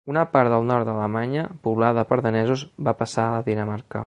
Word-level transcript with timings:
Una 0.11 0.21
part 0.35 0.49
del 0.53 0.63
nord 0.69 0.87
d’Alemanya 0.89 1.43
poblada 1.67 2.07
per 2.13 2.19
danesos 2.29 2.67
va 2.89 2.99
passar 3.05 3.31
a 3.37 3.45
Dinamarca. 3.53 3.99